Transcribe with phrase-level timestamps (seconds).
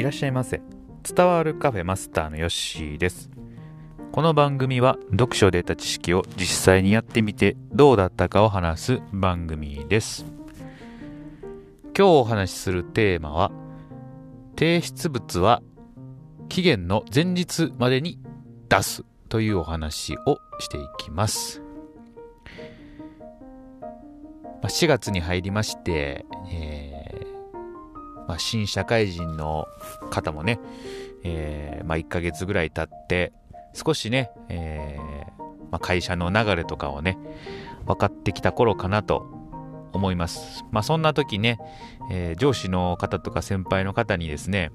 [0.00, 0.62] いらっしゃいませ。
[1.02, 3.28] 伝わるカフェマスターのヨッシーです。
[4.12, 10.24] この番組は読書で得た知識を実際にやってみてどうだったかを話す番組です。
[11.94, 13.52] 今日お話しするテーマは
[14.58, 15.60] 提出物は
[16.48, 18.18] 期限の前日までに
[18.70, 21.60] 出すというお話をしていきます。
[24.62, 26.89] 4月に入りまして、えー、
[28.30, 29.66] まあ、新社会人の
[30.10, 30.60] 方もね、
[31.24, 33.32] えー、まあ、1ヶ月ぐらい経って、
[33.74, 37.18] 少しね、えー、まあ、会社の流れとかをね、
[37.86, 39.26] 分かってきた頃かなと
[39.92, 40.64] 思います。
[40.70, 41.58] まあ、そんな時ね、
[42.08, 44.70] え上司の方とか先輩の方にですね、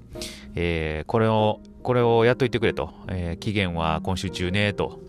[0.56, 5.00] えこれを、これをやっといてくれと、え期限は今週中ね、と、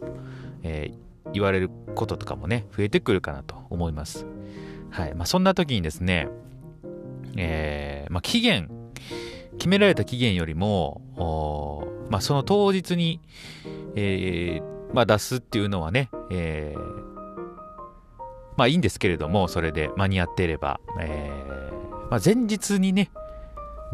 [0.62, 0.92] え
[1.32, 4.24] 言われることとかもね、増えてくるかなと思います。
[4.90, 6.28] はいまあ、そんな時にですね、
[7.36, 8.70] えーまあ、期限、
[9.58, 11.02] 決められた期限よりも、
[12.10, 13.20] まあ、その当日に、
[13.94, 16.80] えーまあ、出すっていうのはね、えー、
[18.56, 23.10] まあいいんですけれども、それで間に合っていれば、えーまあ、前日にね、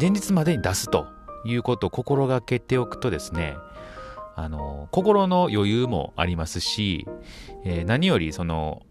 [0.01, 1.07] 前日までに出すと
[1.45, 3.57] いうことを心がけておくとですね、
[4.35, 7.07] あの心の余裕もありますし、
[7.65, 8.83] えー、何よりその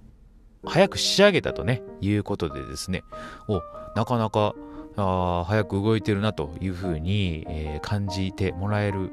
[0.65, 3.03] 早く仕上げたとね、いうことでですね、
[3.47, 3.61] お、
[3.95, 4.55] なかなか、
[4.97, 9.11] あ早く動いてるなというふうに、えー、感じてもらえる、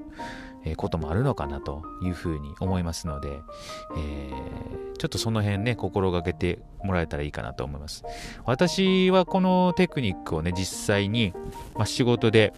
[0.65, 3.41] えー、こともあるのかなというふうに思いますので、
[3.97, 8.05] えー、ちょっとその辺ね、心がけてもらえたらいいかなと思います。
[8.45, 11.33] 私はこのテクニックをね、実際に、
[11.75, 12.53] まあ、仕事で、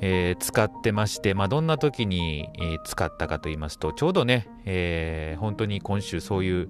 [0.00, 6.68] えー、使ってまして、まあ、どんな時に、えー、使ったかと言いますと、ちょうどね、えー、本当に今週そういう、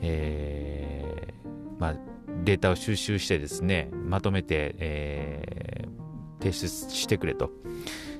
[0.00, 2.11] えー、まあ、
[2.44, 7.50] データを収集してですね、まとめて、えー、提出してくれと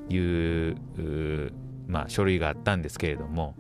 [0.09, 0.77] いう、
[1.87, 3.57] まあ、書類があったんですけれども、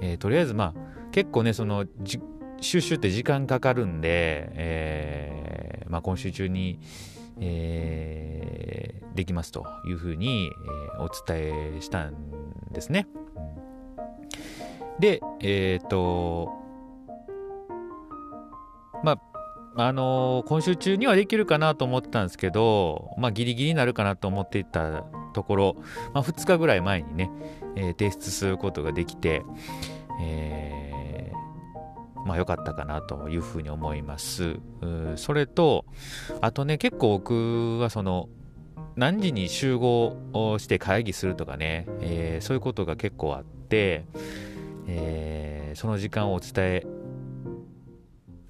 [0.00, 1.86] えー、とりあえず、まあ、結構ね、その、
[2.60, 6.80] 収集って時間かかるんで、えーまあ、今週中に、
[7.40, 12.14] えー、できますというふうに、えー、お伝えしたん
[12.72, 13.06] ですね。
[14.98, 16.65] で、えっ、ー、と、
[19.76, 25.04] あ、のー、今週中にはできるかなと思ってたんですけど、まあ、ギリギリになるかなと思っていた
[25.34, 25.76] ところ、
[26.14, 27.30] まあ、2日ぐらい前にね、
[27.76, 29.42] えー、提出することができて、
[30.22, 34.56] えー、まあ、良かったかなというふうに思います。
[35.16, 35.84] それと、
[36.40, 38.28] あとね、結構僕はその、
[38.96, 44.06] 何時に集合をして会議するとかね、えー、そういうことが結構あって、
[44.86, 46.86] えー、その時間をお伝え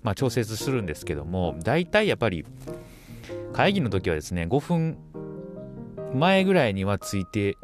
[0.06, 2.46] まあ、調節するんですけども、大体やっぱり
[3.52, 4.98] 会議の時はですね、5分
[6.14, 7.58] 前ぐらいにはついて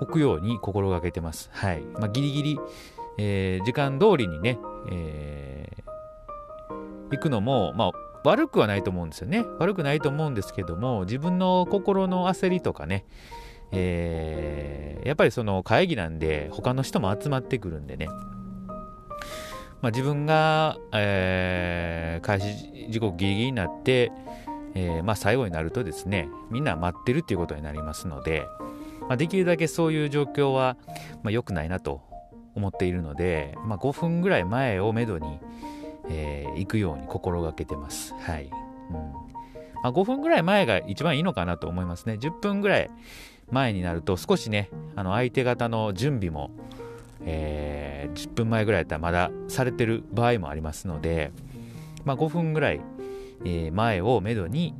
[0.00, 1.50] おくように心がけてます。
[1.52, 1.82] はい。
[1.82, 2.58] まあ、ギリギリ、
[3.18, 4.58] えー、時間通りにね、
[4.90, 7.92] えー、行くのも、まあ、
[8.24, 9.44] 悪くはないと思うんですよね。
[9.58, 13.04] 悪くないと思うんですけども、自分の心の焦りとかね、
[13.70, 18.08] えー、やっぱりその会議なんで、他の人も集まってくるんでね、
[19.80, 24.12] まあ、自分が、えー、開始時刻ギリギリになって、
[24.74, 28.46] えー、まあ、最後になるとですね、みんな待ってるっていうことになりますので、
[29.02, 30.76] まあ、できるだけそういう状況は、
[31.22, 32.02] ま、良くないなと
[32.54, 35.38] 思っているので、ま、5分ぐらい前をめどに、
[36.10, 38.14] えー、行くように心がけてます。
[38.14, 38.50] はい。
[38.90, 39.28] うん
[39.82, 42.14] まあ、5分ぐらい前が一番いいのかなと思いますね。
[42.14, 42.90] 10分ぐらい
[43.50, 46.50] 前になると少しね、あの相手方の準備も、
[47.24, 51.32] えー、10分前ぐらいだったらまだされてる場合もありますので、
[52.04, 52.80] まあ、5分ぐらい、
[53.44, 54.74] えー、前をめどに、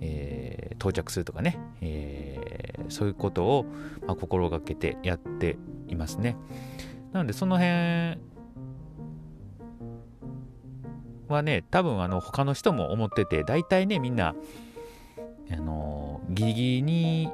[0.00, 3.66] えー、到着するとかね、えー、そういうことを、
[4.06, 6.36] まあ、心がけてやっていますね。
[7.12, 8.18] なのでその辺
[11.30, 14.34] はね、多分あの他の人も思ってて、大体ね、みんな、
[15.52, 17.30] あのギリギリに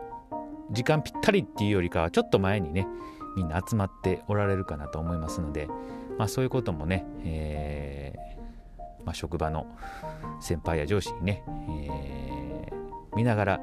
[0.71, 2.87] 時間ぴったりっていうよりかは、ちょっと前にね、
[3.37, 5.69] みんな集まっておられるかなと思いますので、
[6.19, 9.67] まあ、そういうこともね、えー、まあ、職場の
[10.41, 13.61] 先輩や上司にね、えー、見ながら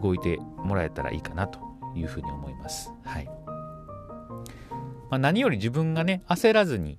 [0.00, 1.58] 動いてもらえたらいいかなと
[1.96, 2.92] いうふうに思います。
[3.04, 3.24] はい
[5.08, 6.98] まあ、何より自分がね焦らずに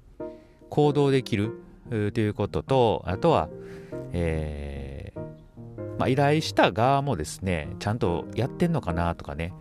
[0.69, 1.59] 行動できる
[1.89, 3.49] ということとあとは、
[4.13, 5.19] えー
[5.97, 9.53] まあ、依頼した側もですねちゃんとやってんのかなとかね、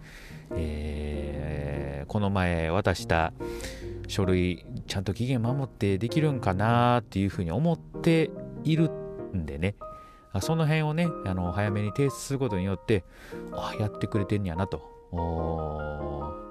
[0.54, 1.55] えー、
[2.08, 3.32] この前渡した
[4.08, 8.30] 書類ちゃんと期限守ってできるんかなっていうふうに思って
[8.64, 8.90] いる
[9.34, 9.74] んでね。
[10.40, 13.04] その辺をねあの早めに提出することによって
[13.52, 14.94] あやってくれてんやなと。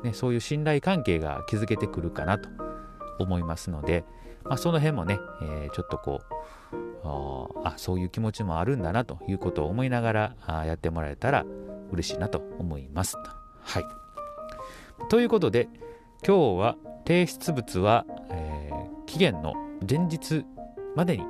[0.03, 2.49] ね、そういう信頼関係が築けてくるかなと
[3.19, 4.03] 思いますので、
[4.43, 6.21] まあ、その辺もね、えー、ちょっとこ
[7.03, 11.45] うあそういう気持ちもあるんだなということを思いながらやってもらえたら
[11.91, 13.17] 嬉しいなと思います。
[13.61, 13.85] はい、
[15.09, 15.69] ということで
[16.25, 16.75] 今日は
[17.06, 19.53] 提出物は、えー、期限の
[19.88, 20.45] 前日
[20.95, 21.24] までに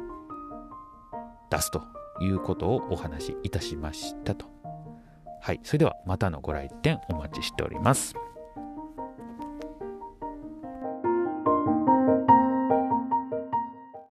[1.49, 1.83] 出すと
[2.21, 4.45] いうことをお話しいたしましたと。
[5.41, 8.15] はい、それではまたのご来店お待ちしております。